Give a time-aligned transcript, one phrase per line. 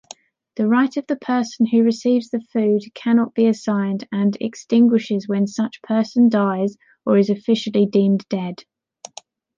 [0.55, 5.45] The right of the person who receives the food cannot be assigned and extinguishes when
[5.45, 8.63] such person dies or is officially deemed dead.